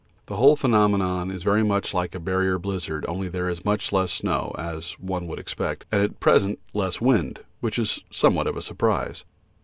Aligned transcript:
The 0.25 0.37
whole 0.37 0.55
phenomenon 0.55 1.29
is 1.29 1.43
very 1.43 1.61
like 1.61 2.15
a 2.15 2.19
Barrier 2.19 2.57
blizzard, 2.57 3.05
only 3.07 3.29
there 3.29 3.47
is 3.47 3.63
much 3.63 3.91
less 3.93 4.11
snow, 4.11 4.55
as 4.57 4.93
one 4.97 5.27
would 5.27 5.37
expect, 5.37 5.85
and 5.91 6.01
at 6.01 6.19
present 6.19 6.57
less 6.73 6.99
wind, 6.99 7.41
which 7.59 7.77
is 7.77 7.99
somewhat 8.09 8.47
of 8.47 8.57
a 8.57 8.63
surprise. 8.63 9.25